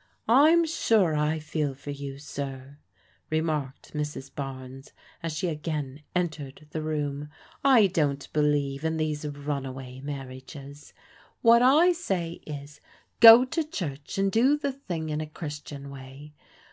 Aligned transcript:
"Fm 0.28 0.66
sure 0.66 1.14
I 1.14 1.38
feel 1.38 1.72
for 1.72 1.92
you, 1.92 2.18
sir," 2.18 2.78
remarked 3.30 3.92
Mrs. 3.94 4.28
Barnes 4.34 4.92
as 5.22 5.34
she 5.34 5.46
again 5.46 6.02
entered 6.16 6.66
the 6.72 6.82
room." 6.82 7.28
I 7.78 7.86
don't 7.86 8.26
believe 8.32 8.84
in 8.84 8.96
these 8.96 9.24
runaway 9.24 10.00
marriages. 10.00 10.92
What 11.42 11.62
I 11.62 11.92
say 11.92 12.40
is, 12.44 12.80
go 13.20 13.44
to 13.44 13.62
church, 13.62 14.18
and 14.18 14.32
do 14.32 14.58
the 14.58 14.72
thing 14.72 15.10
in 15.10 15.20
a 15.20 15.28
Christian 15.28 15.90
way. 15.90 16.34